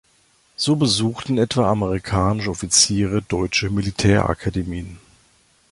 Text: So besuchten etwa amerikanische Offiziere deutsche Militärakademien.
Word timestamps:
So 0.57 0.75
besuchten 0.77 1.37
etwa 1.37 1.69
amerikanische 1.69 2.49
Offiziere 2.49 3.21
deutsche 3.21 3.69
Militärakademien. 3.69 4.97